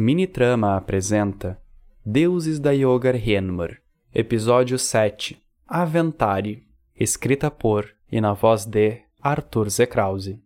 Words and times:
Minitrama 0.00 0.76
apresenta 0.76 1.60
Deuses 2.06 2.60
da 2.60 2.70
Yogar 2.70 3.16
Henmar, 3.16 3.78
Episódio 4.14 4.78
7 4.78 5.42
Aventari, 5.66 6.68
escrita 6.94 7.50
por 7.50 7.96
e 8.08 8.20
na 8.20 8.32
voz 8.32 8.64
de 8.64 9.02
Arthur 9.20 9.68
Zekrause. 9.68 10.40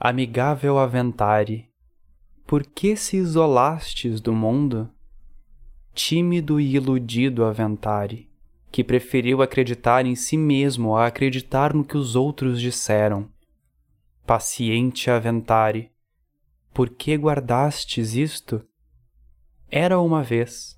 Amigável 0.00 0.78
Aventari, 0.78 1.68
por 2.46 2.64
que 2.64 2.96
se 2.96 3.18
isolastes 3.18 4.18
do 4.18 4.32
mundo? 4.32 4.90
Tímido 5.92 6.58
e 6.58 6.74
iludido 6.74 7.44
Aventari, 7.44 8.30
que 8.72 8.82
preferiu 8.82 9.42
acreditar 9.42 10.06
em 10.06 10.14
si 10.14 10.38
mesmo 10.38 10.96
a 10.96 11.04
acreditar 11.04 11.74
no 11.74 11.84
que 11.84 11.98
os 11.98 12.16
outros 12.16 12.58
disseram. 12.58 13.28
Paciente 14.24 15.10
Aventari, 15.10 15.92
por 16.74 16.90
que 16.90 17.16
guardastes 17.16 18.16
isto? 18.16 18.60
Era 19.70 20.00
uma 20.00 20.24
vez 20.24 20.76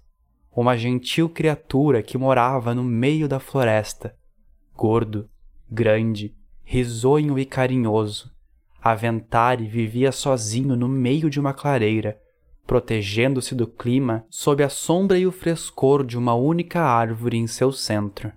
uma 0.55 0.77
gentil 0.77 1.29
criatura 1.29 2.03
que 2.03 2.17
morava 2.17 2.75
no 2.75 2.83
meio 2.83 3.29
da 3.29 3.39
floresta, 3.39 4.17
gordo, 4.75 5.29
grande, 5.71 6.35
risonho 6.63 7.39
e 7.39 7.45
carinhoso. 7.45 8.31
Aventari 8.83 9.67
vivia 9.67 10.13
sozinho 10.13 10.77
no 10.77 10.89
meio 10.89 11.29
de 11.29 11.39
uma 11.39 11.53
clareira, 11.53 12.19
protegendo-se 12.67 13.55
do 13.55 13.67
clima 13.67 14.25
sob 14.31 14.63
a 14.63 14.69
sombra 14.69 15.19
e 15.19 15.27
o 15.27 15.33
frescor 15.33 16.05
de 16.05 16.17
uma 16.17 16.35
única 16.35 16.81
árvore 16.81 17.37
em 17.37 17.47
seu 17.47 17.71
centro. 17.71 18.33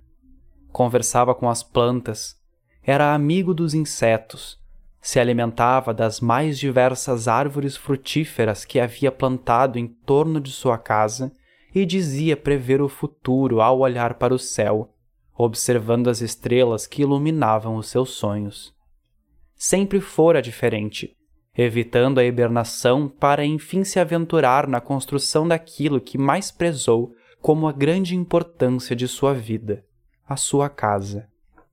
Conversava 0.72 1.34
com 1.34 1.48
as 1.48 1.62
plantas, 1.62 2.38
era 2.82 3.14
amigo 3.14 3.54
dos 3.54 3.72
insetos, 3.72 4.59
se 5.00 5.18
alimentava 5.18 5.94
das 5.94 6.20
mais 6.20 6.58
diversas 6.58 7.26
árvores 7.26 7.76
frutíferas 7.76 8.64
que 8.64 8.78
havia 8.78 9.10
plantado 9.10 9.78
em 9.78 9.86
torno 9.86 10.40
de 10.40 10.50
sua 10.50 10.76
casa 10.76 11.32
e 11.74 11.86
dizia 11.86 12.36
prever 12.36 12.82
o 12.82 12.88
futuro 12.88 13.60
ao 13.60 13.78
olhar 13.78 14.14
para 14.14 14.34
o 14.34 14.38
céu, 14.38 14.92
observando 15.34 16.08
as 16.08 16.20
estrelas 16.20 16.86
que 16.86 17.02
iluminavam 17.02 17.76
os 17.76 17.88
seus 17.88 18.10
sonhos. 18.10 18.74
Sempre 19.54 20.00
fora 20.00 20.42
diferente, 20.42 21.16
evitando 21.56 22.18
a 22.18 22.24
hibernação 22.24 23.08
para 23.08 23.44
enfim 23.44 23.84
se 23.84 23.98
aventurar 23.98 24.66
na 24.66 24.80
construção 24.80 25.48
daquilo 25.48 26.00
que 26.00 26.18
mais 26.18 26.50
prezou 26.50 27.12
como 27.40 27.66
a 27.66 27.72
grande 27.72 28.14
importância 28.14 28.94
de 28.94 29.08
sua 29.08 29.32
vida, 29.32 29.84
a 30.28 30.36
sua 30.36 30.68
casa. 30.68 31.26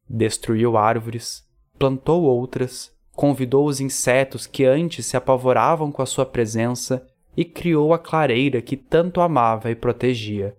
Destruiu 0.10 0.78
árvores, 0.78 1.46
plantou 1.78 2.24
outras, 2.24 2.97
convidou 3.18 3.66
os 3.66 3.82
insetos 3.82 4.46
que 4.46 4.64
antes 4.64 5.08
se 5.08 5.18
apavoravam 5.18 5.92
com 5.92 6.04
a 6.04 6.06
sua 6.06 6.24
presença 6.24 7.04
e 7.36 7.44
criou 7.44 7.92
a 7.92 7.98
clareira 7.98 8.62
que 8.62 8.78
tanto 8.78 9.22
amava 9.22 9.72
e 9.72 9.76
protegia. 9.76 10.56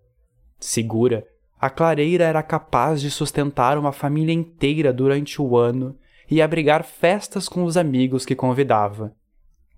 Segura, 0.59 1.25
a 1.61 1.71
clareira 1.71 2.25
era 2.25 2.43
capaz 2.43 3.01
de 3.01 3.13
sustentar 3.13 3.79
uma 3.79 3.93
família 3.93 4.33
inteira 4.33 4.93
durante 4.93 5.41
o 5.41 5.57
ano 5.57 5.97
e 6.29 6.43
abrigar 6.43 6.83
festas 6.83 7.49
com 7.49 7.63
os 7.63 7.77
amigos 7.77 8.27
que 8.27 8.35
convidava. 8.35 9.15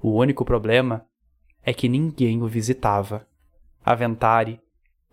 O 0.03 0.13
único 0.13 0.43
problema 0.43 1.05
é 1.63 1.75
que 1.75 1.87
ninguém 1.87 2.43
o 2.43 2.49
visitava. 2.49 3.27
Aventari, 3.85 4.59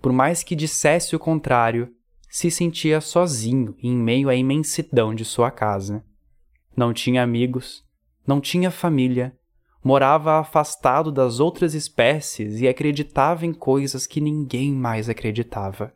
por 0.01 0.13
mais 0.13 0.41
que 0.41 0.55
dissesse 0.55 1.17
o 1.17 1.19
contrário, 1.19 1.93
se 2.29 2.49
sentia 2.49 3.01
sozinho 3.01 3.75
em 3.83 3.93
meio 3.93 4.29
à 4.29 4.35
imensidão 4.35 5.13
de 5.13 5.25
sua 5.25 5.51
casa. 5.51 6.01
Não 6.77 6.93
tinha 6.93 7.23
amigos, 7.23 7.83
não 8.27 8.39
tinha 8.39 8.69
família, 8.69 9.35
morava 9.83 10.39
afastado 10.39 11.11
das 11.11 11.39
outras 11.39 11.73
espécies 11.73 12.61
e 12.61 12.67
acreditava 12.67 13.47
em 13.47 13.51
coisas 13.51 14.05
que 14.05 14.21
ninguém 14.21 14.73
mais 14.73 15.09
acreditava. 15.09 15.91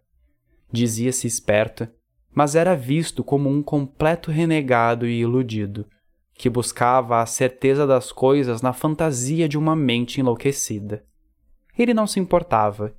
Dizia-se 0.72 1.28
esperto, 1.28 1.88
mas 2.34 2.56
era 2.56 2.76
visto 2.76 3.24
como 3.24 3.48
um 3.48 3.62
completo 3.62 4.32
renegado 4.32 5.06
e 5.06 5.20
iludido, 5.20 5.86
que 6.34 6.50
buscava 6.50 7.22
a 7.22 7.28
certeza 7.28 7.86
das 7.86 8.12
coisas 8.12 8.64
na 8.64 8.74
fantasia 8.74 9.48
de 9.48 9.60
uma 9.60 9.76
mente 9.76 10.20
enlouquecida. 10.20 11.06
Ele 11.78 11.94
não 11.94 12.08
se 12.08 12.20
importava. 12.20 12.96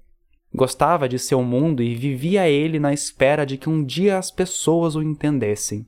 Gostava 0.55 1.09
de 1.09 1.19
seu 1.19 1.43
mundo 1.43 1.83
e 1.83 1.97
vivia 1.97 2.49
ele 2.49 2.79
na 2.79 2.93
espera 2.93 3.45
de 3.45 3.59
que 3.59 3.69
um 3.69 3.85
dia 3.85 4.19
as 4.19 4.31
pessoas 4.31 4.95
o 4.95 5.03
entendessem. 5.03 5.85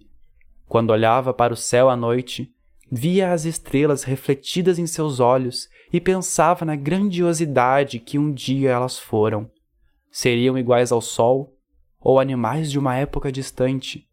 Quando 0.69 0.91
olhava 0.91 1.33
para 1.33 1.53
o 1.53 1.57
céu 1.57 1.89
à 1.89 1.97
noite, 1.97 2.53
via 2.91 3.33
as 3.33 3.45
estrelas 3.45 4.05
refletidas 4.05 4.79
em 4.79 4.87
seus 4.87 5.21
olhos 5.21 5.69
e 5.93 6.01
pensava 6.01 6.65
na 6.65 6.77
grandiosidade 6.77 7.99
que 7.99 8.19
um 8.19 8.33
dia 8.33 8.71
elas 8.71 8.99
foram. 8.99 9.51
Seriam 10.11 10.57
iguais 10.57 10.93
ao 10.93 11.01
sol 11.01 11.57
ou 12.01 12.21
animais 12.21 12.71
de 12.71 12.79
uma 12.79 12.97
época 12.97 13.33
distante? 13.33 14.09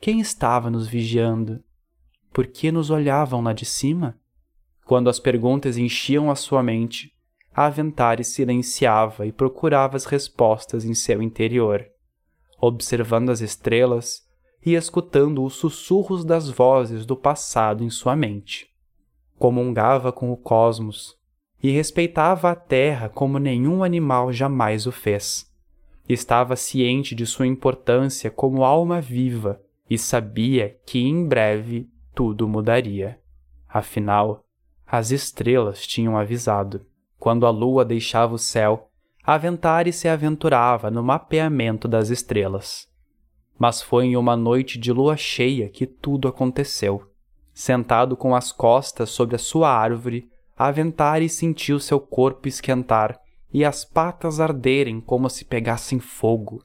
Quem 0.00 0.20
estava 0.20 0.70
nos 0.70 0.86
vigiando? 0.86 1.62
Por 2.32 2.46
que 2.46 2.70
nos 2.70 2.90
olhavam 2.90 3.42
lá 3.42 3.52
de 3.52 3.64
cima? 3.64 4.18
Quando 4.84 5.10
as 5.10 5.18
perguntas 5.18 5.76
enchiam 5.76 6.30
a 6.30 6.34
sua 6.34 6.62
mente, 6.62 7.12
a 7.54 7.66
Aventare 7.66 8.22
silenciava 8.22 9.26
e 9.26 9.32
procurava 9.32 9.96
as 9.96 10.04
respostas 10.04 10.84
em 10.84 10.94
seu 10.94 11.20
interior. 11.20 11.84
Observando 12.60 13.30
as 13.30 13.40
estrelas, 13.40 14.27
e 14.68 14.74
escutando 14.74 15.44
os 15.44 15.54
sussurros 15.54 16.24
das 16.24 16.50
vozes 16.50 17.06
do 17.06 17.16
passado 17.16 17.82
em 17.82 17.90
sua 17.90 18.14
mente. 18.14 18.68
Comungava 19.38 20.12
com 20.12 20.30
o 20.30 20.36
cosmos 20.36 21.16
e 21.62 21.70
respeitava 21.70 22.50
a 22.50 22.54
terra 22.54 23.08
como 23.08 23.38
nenhum 23.38 23.82
animal 23.82 24.32
jamais 24.32 24.86
o 24.86 24.92
fez. 24.92 25.50
Estava 26.08 26.56
ciente 26.56 27.14
de 27.14 27.26
sua 27.26 27.46
importância 27.46 28.30
como 28.30 28.64
alma 28.64 29.00
viva 29.00 29.60
e 29.88 29.96
sabia 29.98 30.76
que 30.86 31.00
em 31.00 31.26
breve 31.26 31.88
tudo 32.14 32.48
mudaria. 32.48 33.18
Afinal, 33.68 34.44
as 34.86 35.10
estrelas 35.10 35.86
tinham 35.86 36.16
avisado. 36.16 36.86
Quando 37.18 37.46
a 37.46 37.50
lua 37.50 37.84
deixava 37.84 38.34
o 38.34 38.38
céu, 38.38 38.88
Aventare 39.28 39.92
se 39.92 40.08
aventurava 40.08 40.90
no 40.90 41.02
mapeamento 41.02 41.86
das 41.86 42.08
estrelas. 42.08 42.87
Mas 43.58 43.82
foi 43.82 44.06
em 44.06 44.16
uma 44.16 44.36
noite 44.36 44.78
de 44.78 44.92
lua 44.92 45.16
cheia 45.16 45.68
que 45.68 45.86
tudo 45.86 46.28
aconteceu. 46.28 47.10
Sentado 47.52 48.16
com 48.16 48.34
as 48.34 48.52
costas 48.52 49.10
sobre 49.10 49.34
a 49.34 49.38
sua 49.38 49.68
árvore, 49.70 50.28
Aventare 50.56 51.28
sentiu 51.28 51.78
seu 51.78 52.00
corpo 52.00 52.48
esquentar 52.48 53.20
e 53.52 53.64
as 53.64 53.84
patas 53.84 54.40
arderem 54.40 55.00
como 55.00 55.28
se 55.28 55.44
pegassem 55.44 55.98
fogo. 55.98 56.62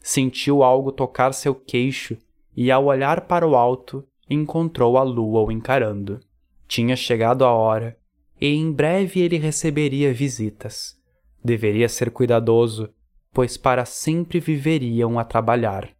Sentiu 0.00 0.62
algo 0.62 0.92
tocar 0.92 1.32
seu 1.32 1.54
queixo 1.54 2.16
e, 2.56 2.70
ao 2.70 2.86
olhar 2.86 3.22
para 3.22 3.46
o 3.46 3.54
alto, 3.54 4.04
encontrou 4.28 4.96
a 4.98 5.02
lua 5.02 5.42
o 5.42 5.52
encarando. 5.52 6.20
Tinha 6.66 6.96
chegado 6.96 7.44
a 7.44 7.52
hora 7.52 7.96
e 8.40 8.54
em 8.54 8.72
breve 8.72 9.20
ele 9.20 9.36
receberia 9.36 10.12
visitas. 10.12 10.96
Deveria 11.42 11.88
ser 11.88 12.10
cuidadoso, 12.10 12.90
pois 13.32 13.56
para 13.56 13.84
sempre 13.84 14.40
viveriam 14.40 15.18
a 15.18 15.24
trabalhar. 15.24 15.97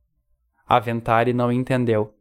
Aventari 0.69 1.33
não 1.33 1.51
entendeu. 1.51 2.13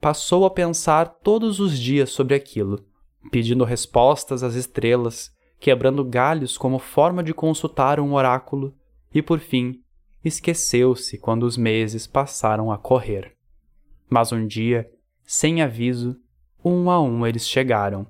Passou 0.00 0.44
a 0.44 0.50
pensar 0.50 1.06
todos 1.22 1.60
os 1.60 1.78
dias 1.78 2.10
sobre 2.10 2.34
aquilo, 2.34 2.84
pedindo 3.30 3.64
respostas 3.64 4.42
às 4.42 4.54
estrelas, 4.54 5.32
quebrando 5.60 6.04
galhos 6.04 6.58
como 6.58 6.80
forma 6.80 7.22
de 7.22 7.32
consultar 7.32 8.00
um 8.00 8.14
oráculo, 8.14 8.74
e 9.14 9.22
por 9.22 9.38
fim, 9.38 9.80
esqueceu-se 10.24 11.16
quando 11.18 11.44
os 11.44 11.56
meses 11.56 12.04
passaram 12.04 12.72
a 12.72 12.76
correr. 12.76 13.36
Mas 14.10 14.32
um 14.32 14.44
dia, 14.44 14.90
sem 15.22 15.62
aviso, 15.62 16.18
um 16.64 16.90
a 16.90 17.00
um 17.00 17.24
eles 17.24 17.48
chegaram. 17.48 18.06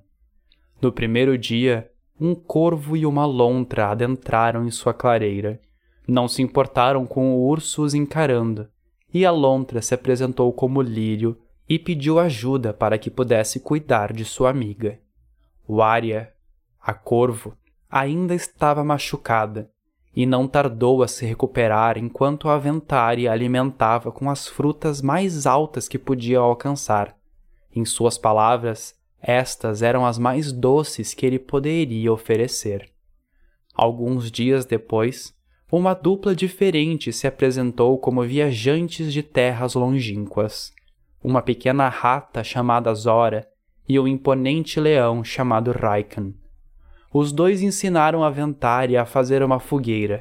No 0.80 0.90
primeiro 0.90 1.36
dia, 1.36 1.90
um 2.18 2.34
corvo 2.34 2.96
e 2.96 3.04
uma 3.04 3.26
lontra 3.26 3.88
adentraram 3.88 4.66
em 4.66 4.70
sua 4.70 4.94
clareira. 4.94 5.60
Não 6.08 6.26
se 6.26 6.40
importaram 6.40 7.04
com 7.04 7.34
o 7.34 7.46
urso 7.46 7.82
os 7.82 7.92
encarando, 7.92 8.68
e 9.12 9.26
a 9.26 9.30
lontra 9.30 9.82
se 9.82 9.94
apresentou 9.94 10.52
como 10.52 10.80
lírio 10.80 11.38
e 11.68 11.78
pediu 11.78 12.18
ajuda 12.18 12.72
para 12.72 12.98
que 12.98 13.10
pudesse 13.10 13.60
cuidar 13.60 14.12
de 14.12 14.24
sua 14.24 14.50
amiga. 14.50 14.98
O 15.66 15.82
Ária, 15.82 16.32
a 16.80 16.92
corvo, 16.92 17.56
ainda 17.90 18.34
estava 18.34 18.82
machucada 18.82 19.70
e 20.14 20.26
não 20.26 20.46
tardou 20.46 21.02
a 21.02 21.08
se 21.08 21.24
recuperar 21.24 21.96
enquanto 21.96 22.48
a 22.48 22.54
Aventari 22.54 23.26
alimentava 23.26 24.12
com 24.12 24.28
as 24.28 24.46
frutas 24.46 25.00
mais 25.00 25.46
altas 25.46 25.88
que 25.88 25.98
podia 25.98 26.38
alcançar. 26.38 27.16
Em 27.74 27.84
suas 27.84 28.18
palavras, 28.18 28.94
estas 29.20 29.82
eram 29.82 30.04
as 30.04 30.18
mais 30.18 30.52
doces 30.52 31.14
que 31.14 31.24
ele 31.24 31.38
poderia 31.38 32.12
oferecer. 32.12 32.90
Alguns 33.74 34.30
dias 34.30 34.66
depois, 34.66 35.34
uma 35.74 35.94
dupla 35.94 36.36
diferente 36.36 37.14
se 37.14 37.26
apresentou 37.26 37.96
como 37.96 38.22
viajantes 38.22 39.10
de 39.10 39.22
terras 39.22 39.72
longínquas. 39.72 40.70
Uma 41.24 41.40
pequena 41.40 41.88
rata 41.88 42.44
chamada 42.44 42.92
Zora 42.92 43.48
e 43.88 43.98
um 43.98 44.06
imponente 44.06 44.78
leão 44.78 45.24
chamado 45.24 45.72
Raikan. 45.72 46.34
os 47.10 47.32
dois 47.32 47.62
ensinaram 47.62 48.22
Aventari 48.22 48.98
a 48.98 49.06
fazer 49.06 49.42
uma 49.42 49.58
fogueira, 49.58 50.18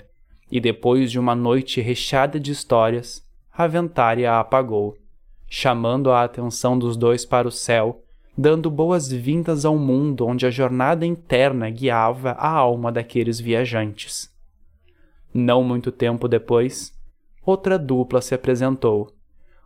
e 0.50 0.58
depois 0.58 1.12
de 1.12 1.20
uma 1.20 1.36
noite 1.36 1.82
recheada 1.82 2.40
de 2.40 2.50
histórias, 2.50 3.22
Aventari 3.52 4.26
a 4.26 4.40
apagou, 4.40 4.96
chamando 5.50 6.12
a 6.12 6.24
atenção 6.24 6.80
dos 6.80 6.96
dois 6.96 7.26
para 7.26 7.46
o 7.46 7.52
céu, 7.52 8.02
dando 8.38 8.72
boas-vindas 8.72 9.66
ao 9.66 9.78
mundo 9.78 10.26
onde 10.26 10.46
a 10.46 10.50
jornada 10.50 11.06
interna 11.06 11.70
guiava 11.70 12.32
a 12.32 12.50
alma 12.50 12.90
daqueles 12.90 13.38
viajantes. 13.38 14.32
Não 15.34 15.64
muito 15.64 15.92
tempo 15.92 16.28
depois, 16.28 16.94
outra 17.46 17.80
dupla 17.80 18.22
se 18.22 18.36
apresentou. 18.36 19.14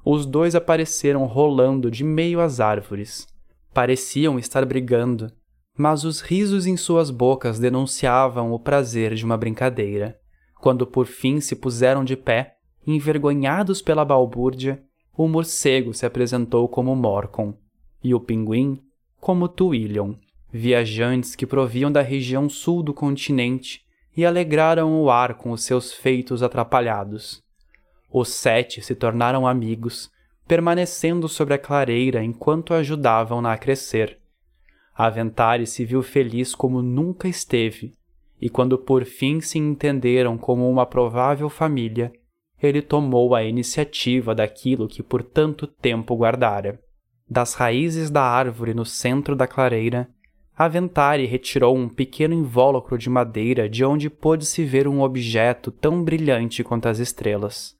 Os 0.03 0.25
dois 0.25 0.53
apareceram 0.53 1.25
rolando 1.25 1.89
de 1.89 2.03
meio 2.03 2.39
às 2.39 2.59
árvores. 2.59 3.27
Pareciam 3.73 4.37
estar 4.37 4.63
brigando, 4.65 5.31
mas 5.77 6.03
os 6.03 6.21
risos 6.21 6.67
em 6.67 6.77
suas 6.77 7.09
bocas 7.09 7.59
denunciavam 7.59 8.53
o 8.53 8.59
prazer 8.59 9.15
de 9.15 9.25
uma 9.25 9.35
brincadeira. 9.35 10.19
Quando 10.61 10.85
por 10.85 11.07
fim 11.07 11.41
se 11.41 11.55
puseram 11.55 12.03
de 12.03 12.15
pé, 12.15 12.55
envergonhados 12.85 13.81
pela 13.81 14.05
balbúrdia, 14.05 14.83
o 15.17 15.27
morcego 15.27 15.93
se 15.93 16.05
apresentou 16.05 16.67
como 16.69 16.95
Morcon 16.95 17.55
e 18.03 18.13
o 18.13 18.19
pinguim 18.19 18.81
como 19.19 19.47
Twillion, 19.47 20.13
viajantes 20.51 21.35
que 21.35 21.47
proviam 21.47 21.91
da 21.91 22.01
região 22.01 22.47
sul 22.47 22.83
do 22.83 22.93
continente 22.93 23.84
e 24.15 24.25
alegraram 24.25 25.01
o 25.01 25.09
ar 25.09 25.35
com 25.35 25.51
os 25.51 25.63
seus 25.63 25.93
feitos 25.93 26.41
atrapalhados. 26.41 27.43
Os 28.11 28.29
sete 28.29 28.81
se 28.81 28.95
tornaram 28.95 29.45
amigos, 29.45 30.09
permanecendo 30.47 31.27
sobre 31.27 31.53
a 31.53 31.57
clareira 31.57 32.23
enquanto 32.23 32.73
ajudavam-na 32.73 33.51
a 33.51 33.57
crescer. 33.57 34.17
Aventari 34.95 35.67
se 35.67 35.83
viu 35.83 36.01
feliz 36.01 36.55
como 36.55 36.81
nunca 36.81 37.27
esteve, 37.27 37.93
e 38.39 38.49
quando 38.49 38.77
por 38.77 39.03
fim 39.03 39.41
se 39.41 39.57
entenderam 39.57 40.37
como 40.37 40.69
uma 40.69 40.85
provável 40.85 41.49
família, 41.49 42.13
ele 42.61 42.81
tomou 42.81 43.35
a 43.35 43.43
iniciativa 43.43 44.33
daquilo 44.33 44.87
que 44.87 45.03
por 45.03 45.21
tanto 45.21 45.67
tempo 45.67 46.15
guardara. 46.15 46.79
Das 47.29 47.53
raízes 47.55 48.09
da 48.09 48.21
árvore 48.21 48.73
no 48.73 48.85
centro 48.85 49.35
da 49.35 49.47
clareira, 49.47 50.07
Aventari 50.57 51.25
retirou 51.25 51.75
um 51.75 51.89
pequeno 51.89 52.33
invólucro 52.33 52.97
de 52.97 53.09
madeira 53.09 53.67
de 53.67 53.83
onde 53.83 54.09
pôde-se 54.09 54.63
ver 54.63 54.87
um 54.87 55.01
objeto 55.01 55.69
tão 55.69 56.01
brilhante 56.01 56.63
quanto 56.63 56.87
as 56.87 56.97
estrelas. 56.97 57.75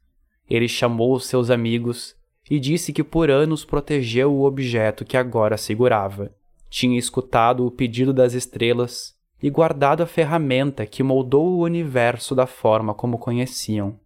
Ele 0.50 0.68
chamou 0.68 1.18
seus 1.18 1.50
amigos 1.50 2.18
e 2.50 2.60
disse 2.60 2.92
que 2.92 3.04
por 3.04 3.32
anos 3.32 3.64
protegeu 3.64 4.34
o 4.34 4.44
objeto 4.44 5.06
que 5.06 5.16
agora 5.16 5.58
segurava. 5.58 6.32
Tinha 6.70 7.00
escutado 7.00 7.66
o 7.66 7.72
pedido 7.72 8.14
das 8.14 8.34
estrelas 8.34 9.16
e 9.42 9.50
guardado 9.50 10.04
a 10.04 10.06
ferramenta 10.06 10.86
que 10.86 11.02
moldou 11.02 11.48
o 11.48 11.64
universo 11.64 12.36
da 12.36 12.46
forma 12.46 12.94
como 12.94 13.18
conheciam. 13.18 13.98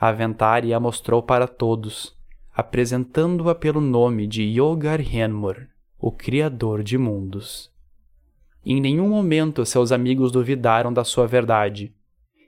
Aventari 0.00 0.74
a 0.74 0.80
mostrou 0.80 1.22
para 1.22 1.46
todos, 1.46 2.16
apresentando-a 2.52 3.54
pelo 3.54 3.80
nome 3.80 4.26
de 4.26 4.42
Yogar 4.42 5.00
Henmur, 5.00 5.68
o 5.96 6.10
Criador 6.10 6.82
de 6.82 6.98
Mundos. 6.98 7.70
Em 8.64 8.80
nenhum 8.80 9.08
momento 9.08 9.64
seus 9.64 9.90
amigos 9.90 10.30
duvidaram 10.30 10.92
da 10.92 11.04
sua 11.04 11.26
verdade, 11.26 11.94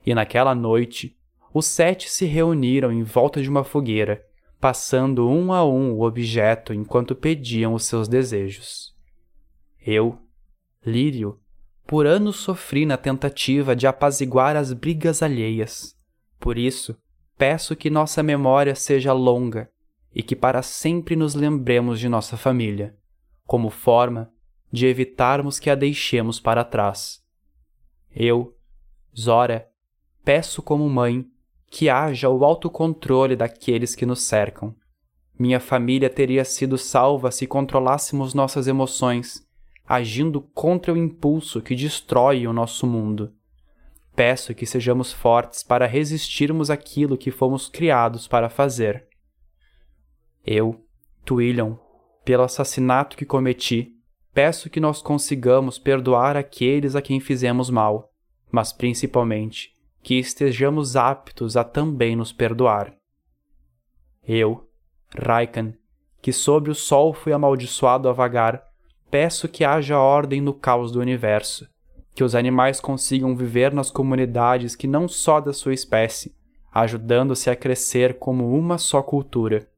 e 0.04 0.14
naquela 0.14 0.54
noite 0.54 1.16
os 1.54 1.66
sete 1.66 2.08
se 2.08 2.24
reuniram 2.24 2.92
em 2.92 3.02
volta 3.02 3.42
de 3.42 3.48
uma 3.48 3.64
fogueira, 3.64 4.24
passando 4.60 5.28
um 5.28 5.52
a 5.52 5.64
um 5.64 5.92
o 5.92 6.02
objeto 6.02 6.72
enquanto 6.72 7.14
pediam 7.14 7.74
os 7.74 7.84
seus 7.84 8.08
desejos. 8.08 8.94
Eu, 9.84 10.18
Lírio, 10.84 11.38
por 11.86 12.06
anos 12.06 12.36
sofri 12.36 12.86
na 12.86 12.96
tentativa 12.96 13.76
de 13.76 13.86
apaziguar 13.86 14.56
as 14.56 14.72
brigas 14.72 15.22
alheias. 15.22 15.94
Por 16.38 16.56
isso, 16.56 16.96
peço 17.36 17.76
que 17.76 17.90
nossa 17.90 18.22
memória 18.22 18.74
seja 18.74 19.12
longa 19.12 19.68
e 20.14 20.22
que 20.22 20.36
para 20.36 20.62
sempre 20.62 21.16
nos 21.16 21.34
lembremos 21.34 21.98
de 21.98 22.08
nossa 22.08 22.36
família, 22.36 22.96
como 23.46 23.68
forma 23.68 24.31
de 24.72 24.86
evitarmos 24.86 25.58
que 25.58 25.68
a 25.68 25.74
deixemos 25.74 26.40
para 26.40 26.64
trás. 26.64 27.22
Eu, 28.10 28.56
Zora, 29.18 29.68
peço 30.24 30.62
como 30.62 30.88
mãe 30.88 31.26
que 31.70 31.88
haja 31.88 32.28
o 32.28 32.44
autocontrole 32.44 33.36
daqueles 33.36 33.94
que 33.94 34.06
nos 34.06 34.22
cercam. 34.22 34.74
Minha 35.38 35.60
família 35.60 36.08
teria 36.08 36.44
sido 36.44 36.78
salva 36.78 37.30
se 37.30 37.46
controlássemos 37.46 38.34
nossas 38.34 38.66
emoções, 38.66 39.46
agindo 39.86 40.40
contra 40.40 40.92
o 40.92 40.96
impulso 40.96 41.60
que 41.60 41.74
destrói 41.74 42.46
o 42.46 42.52
nosso 42.52 42.86
mundo. 42.86 43.34
Peço 44.14 44.54
que 44.54 44.66
sejamos 44.66 45.12
fortes 45.12 45.62
para 45.62 45.86
resistirmos 45.86 46.70
aquilo 46.70 47.16
que 47.16 47.30
fomos 47.30 47.68
criados 47.68 48.28
para 48.28 48.50
fazer. 48.50 49.08
Eu, 50.44 50.84
Twillion, 51.24 51.76
pelo 52.24 52.42
assassinato 52.42 53.16
que 53.16 53.24
cometi, 53.24 53.96
peço 54.32 54.70
que 54.70 54.80
nós 54.80 55.02
consigamos 55.02 55.78
perdoar 55.78 56.36
aqueles 56.36 56.96
a 56.96 57.02
quem 57.02 57.20
fizemos 57.20 57.68
mal, 57.70 58.10
mas 58.50 58.72
principalmente 58.72 59.72
que 60.02 60.18
estejamos 60.18 60.96
aptos 60.96 61.56
a 61.56 61.62
também 61.62 62.16
nos 62.16 62.32
perdoar. 62.32 62.92
Eu, 64.26 64.68
Raikan, 65.16 65.74
que 66.20 66.32
sobre 66.32 66.70
o 66.70 66.74
sol 66.74 67.12
fui 67.12 67.32
amaldiçoado 67.32 68.08
a 68.08 68.12
vagar, 68.12 68.64
peço 69.10 69.48
que 69.48 69.64
haja 69.64 69.98
ordem 69.98 70.40
no 70.40 70.54
caos 70.54 70.90
do 70.90 71.00
universo, 71.00 71.68
que 72.14 72.24
os 72.24 72.34
animais 72.34 72.80
consigam 72.80 73.36
viver 73.36 73.72
nas 73.72 73.90
comunidades 73.90 74.74
que 74.74 74.86
não 74.86 75.06
só 75.06 75.40
da 75.40 75.52
sua 75.52 75.74
espécie, 75.74 76.34
ajudando-se 76.72 77.50
a 77.50 77.56
crescer 77.56 78.18
como 78.18 78.56
uma 78.56 78.78
só 78.78 79.02
cultura. 79.02 79.68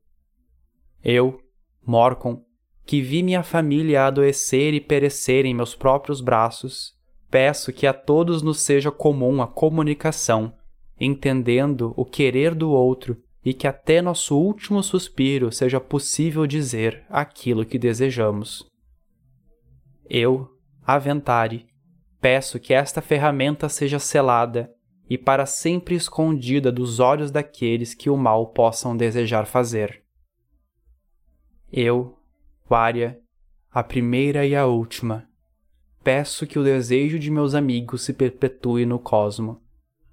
Eu, 1.03 1.41
Morcon, 1.85 2.45
que 2.87 3.01
vi 3.01 3.23
minha 3.23 3.43
família 3.43 4.07
adoecer 4.07 4.75
e 4.75 4.81
perecer 4.81 5.47
em 5.47 5.55
meus 5.55 5.75
próprios 5.75 6.21
braços, 6.21 6.95
peço 7.31 7.73
que 7.73 7.87
a 7.87 7.93
todos 7.93 8.43
nos 8.43 8.61
seja 8.61 8.91
comum 8.91 9.43
a 9.43 9.47
comunicação, 9.47 10.55
entendendo 11.01 11.93
o 11.97 12.05
querer 12.05 12.55
do 12.55 12.71
outro 12.71 13.17
e 13.45 13.53
que 13.53 13.67
até 13.67 14.01
nosso 14.01 14.37
último 14.39 14.83
suspiro 14.83 15.53
seja 15.53 15.81
possível 15.81 16.47
dizer 16.47 17.05
aquilo 17.09 17.65
que 17.65 17.79
desejamos. 17.79 18.71
Eu, 20.09 20.51
Aventari, 20.87 21.67
peço 22.21 22.59
que 22.59 22.73
esta 22.73 23.03
ferramenta 23.03 23.69
seja 23.69 23.99
selada 23.99 24.73
e 25.09 25.19
para 25.19 25.45
sempre 25.45 25.95
escondida 25.95 26.73
dos 26.73 27.01
olhos 27.01 27.31
daqueles 27.31 27.95
que 27.95 28.09
o 28.09 28.17
mal 28.17 28.49
possam 28.49 28.97
desejar 28.97 29.47
fazer. 29.47 30.03
Eu, 31.71 32.19
Vária, 32.67 33.21
a 33.71 33.83
primeira 33.83 34.47
e 34.47 34.57
a 34.57 34.65
última. 34.65 35.29
Peço 36.03 36.47
que 36.47 36.59
o 36.59 36.65
desejo 36.65 37.19
de 37.19 37.31
meus 37.31 37.55
amigos 37.55 38.03
se 38.03 38.15
perpetue 38.15 38.87
no 38.87 38.99
cosmo, 38.99 39.61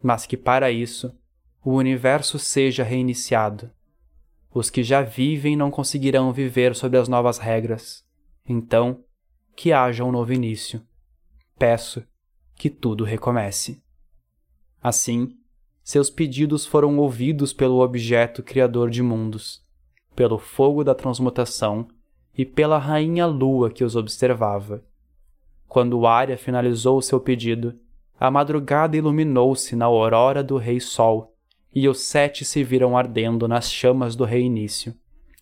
mas 0.04 0.26
que 0.26 0.36
para 0.36 0.70
isso 0.70 1.18
o 1.64 1.72
universo 1.72 2.38
seja 2.38 2.84
reiniciado. 2.84 3.72
Os 4.54 4.70
que 4.70 4.84
já 4.84 5.02
vivem 5.02 5.56
não 5.56 5.72
conseguirão 5.72 6.34
viver 6.34 6.76
sob 6.76 6.98
as 6.98 7.08
novas 7.08 7.38
regras. 7.38 8.06
Então, 8.46 9.02
que 9.56 9.72
haja 9.72 10.04
um 10.04 10.12
novo 10.12 10.34
início. 10.34 10.82
Peço 11.58 12.04
que 12.56 12.70
tudo 12.70 13.06
recomece. 13.06 13.82
Assim, 14.84 15.38
seus 15.82 16.10
pedidos 16.10 16.66
foram 16.66 16.98
ouvidos 16.98 17.54
pelo 17.54 17.80
objeto 17.80 18.44
criador 18.44 18.90
de 18.90 19.02
mundos, 19.02 19.64
pelo 20.14 20.38
fogo 20.38 20.84
da 20.84 20.94
transmutação 20.94 21.88
e 22.38 22.46
pela 22.46 22.78
rainha 22.78 23.26
lua 23.26 23.70
que 23.70 23.84
os 23.84 23.96
observava. 23.96 24.84
Quando 25.68 26.06
Arya 26.06 26.38
finalizou 26.38 27.02
seu 27.02 27.20
pedido, 27.20 27.74
a 28.20 28.30
madrugada 28.30 28.96
iluminou-se 28.96 29.76
na 29.76 29.86
aurora 29.86 30.44
do 30.44 30.58
Rei 30.58 30.80
Sol, 30.80 31.34
e 31.74 31.88
os 31.88 32.02
sete 32.02 32.44
se 32.44 32.64
viram 32.64 32.98
ardendo 32.98 33.48
nas 33.48 33.72
chamas 33.72 34.16
do 34.16 34.26
reinício, 34.26 34.94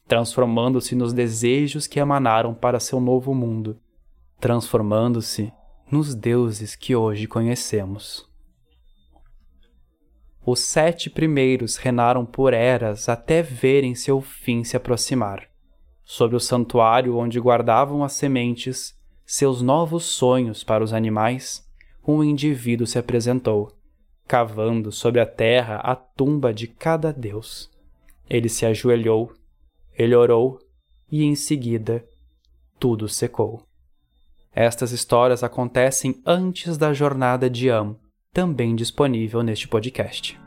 transformando-se 0.08 0.96
nos 0.96 1.12
desejos 1.12 1.88
que 1.88 2.00
emanaram 2.00 2.53
para 2.53 2.79
seu 2.79 3.00
novo 3.00 3.34
mundo, 3.34 3.79
transformando-se 4.39 5.51
nos 5.91 6.13
deuses 6.13 6.75
que 6.75 6.96
hoje 6.96 7.27
conhecemos. 7.27 8.29
Os 10.46 10.60
sete 10.60 11.10
primeiros 11.10 11.75
reinaram 11.75 12.25
por 12.25 12.53
eras 12.53 13.10
até 13.10 13.41
verem 13.41 13.93
seu 13.96 14.22
fim 14.22 14.63
se 14.63 14.77
aproximar. 14.77 15.49
Sobre 16.12 16.36
o 16.36 16.39
santuário 16.39 17.16
onde 17.18 17.39
guardavam 17.39 18.04
as 18.04 18.13
sementes, 18.13 18.98
seus 19.24 19.62
novos 19.62 20.06
sonhos 20.06 20.63
para 20.63 20.84
os 20.84 20.92
animais, 20.92 21.63
um 22.06 22.24
indivíduo 22.24 22.88
se 22.88 22.98
apresentou, 22.98 23.72
cavando 24.28 24.92
sobre 24.92 25.22
a 25.22 25.25
terra 25.28 25.75
a 25.75 25.96
tumba 25.96 26.51
de 26.51 26.66
cada 26.66 27.13
deus. 27.13 27.70
Ele 28.28 28.50
se 28.50 28.66
ajoelhou, 28.66 29.32
ele 29.94 30.16
orou 30.16 30.58
e 31.12 31.24
em 31.24 31.36
seguida 31.36 32.04
tudo 32.80 33.08
secou. 33.08 33.62
Estas 34.51 34.92
histórias 34.92 35.44
acontecem 35.44 36.20
antes 36.25 36.75
da 36.75 36.92
jornada 36.92 37.48
de 37.48 37.70
Am, 37.70 37.96
também 38.34 38.75
disponível 38.75 39.44
neste 39.44 39.68
podcast. 39.68 40.39